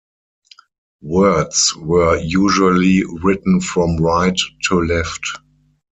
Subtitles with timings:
[1.03, 4.35] Words were usually written from right
[4.69, 5.27] to left.